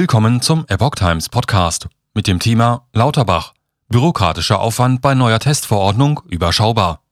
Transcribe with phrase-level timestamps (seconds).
[0.00, 3.52] Willkommen zum Epoch Times Podcast mit dem Thema Lauterbach.
[3.88, 7.02] Bürokratischer Aufwand bei neuer Testverordnung überschaubar.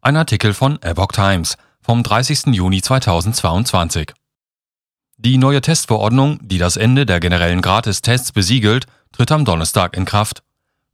[0.00, 2.46] Ein Artikel von Epoch Times vom 30.
[2.54, 4.14] Juni 2022.
[5.18, 10.42] Die neue Testverordnung, die das Ende der generellen Gratistests besiegelt, tritt am Donnerstag in Kraft.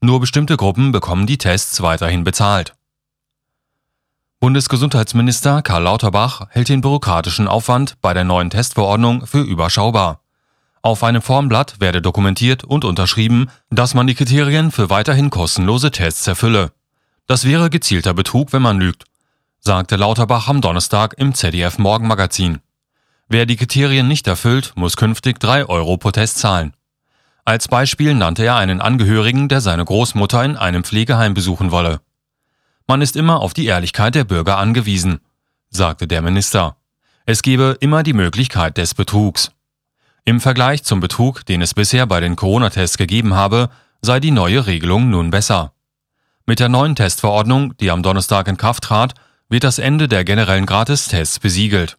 [0.00, 2.74] Nur bestimmte Gruppen bekommen die Tests weiterhin bezahlt.
[4.40, 10.24] Bundesgesundheitsminister Karl Lauterbach hält den bürokratischen Aufwand bei der neuen Testverordnung für überschaubar.
[10.82, 16.26] Auf einem Formblatt werde dokumentiert und unterschrieben, dass man die Kriterien für weiterhin kostenlose Tests
[16.26, 16.72] erfülle.
[17.26, 19.04] Das wäre gezielter Betrug, wenn man lügt,
[19.60, 22.60] sagte Lauterbach am Donnerstag im ZDF Morgenmagazin.
[23.28, 26.72] Wer die Kriterien nicht erfüllt, muss künftig drei Euro pro Test zahlen.
[27.44, 32.00] Als Beispiel nannte er einen Angehörigen, der seine Großmutter in einem Pflegeheim besuchen wolle.
[32.86, 35.20] Man ist immer auf die Ehrlichkeit der Bürger angewiesen,
[35.68, 36.76] sagte der Minister.
[37.26, 39.50] Es gebe immer die Möglichkeit des Betrugs.
[40.28, 43.70] Im Vergleich zum Betrug, den es bisher bei den Corona-Tests gegeben habe,
[44.02, 45.72] sei die neue Regelung nun besser.
[46.44, 49.14] Mit der neuen Testverordnung, die am Donnerstag in Kraft trat,
[49.48, 51.96] wird das Ende der generellen Gratistests besiegelt.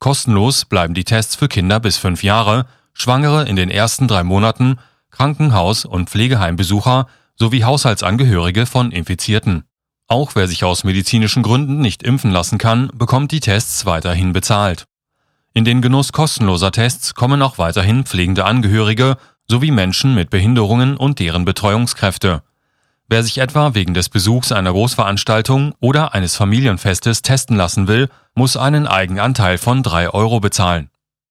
[0.00, 4.78] Kostenlos bleiben die Tests für Kinder bis fünf Jahre, Schwangere in den ersten drei Monaten,
[5.10, 9.64] Krankenhaus- und Pflegeheimbesucher sowie Haushaltsangehörige von Infizierten.
[10.08, 14.84] Auch wer sich aus medizinischen Gründen nicht impfen lassen kann, bekommt die Tests weiterhin bezahlt.
[15.54, 19.16] In den Genuss kostenloser Tests kommen auch weiterhin pflegende Angehörige
[19.48, 22.42] sowie Menschen mit Behinderungen und deren Betreuungskräfte.
[23.08, 28.56] Wer sich etwa wegen des Besuchs einer Großveranstaltung oder eines Familienfestes testen lassen will, muss
[28.56, 30.88] einen Eigenanteil von drei Euro bezahlen.